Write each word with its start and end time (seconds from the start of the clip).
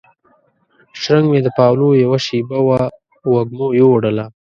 شرنګ 1.01 1.25
مې 1.31 1.39
د 1.43 1.47
پاولو 1.57 1.87
یوه 2.03 2.19
شیبه 2.25 2.59
وه 2.67 2.81
وږمو 3.31 3.67
یووړله 3.79 4.25